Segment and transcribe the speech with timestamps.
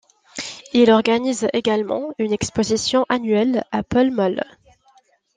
[0.73, 4.43] Il organise également une exposition annuelle à Pall Mall.